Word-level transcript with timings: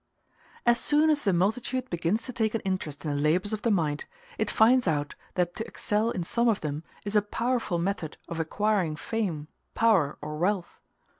As 0.65 0.79
soon 0.79 1.11
as 1.11 1.21
the 1.21 1.31
multitude 1.31 1.87
begins 1.91 2.23
to 2.23 2.33
take 2.33 2.55
an 2.55 2.61
interest 2.61 3.05
in 3.05 3.11
the 3.11 3.21
labors 3.21 3.53
of 3.53 3.61
the 3.61 3.69
mind, 3.69 4.05
it 4.39 4.49
finds 4.49 4.87
out 4.87 5.13
that 5.35 5.53
to 5.57 5.67
excel 5.67 6.09
in 6.09 6.23
some 6.23 6.47
of 6.49 6.61
them 6.61 6.83
is 7.05 7.15
a 7.15 7.21
powerful 7.21 7.77
method 7.77 8.17
of 8.27 8.39
acquiring 8.39 8.95
fame, 8.95 9.47
power, 9.75 10.17
or 10.19 10.37
wealth. 10.39 10.79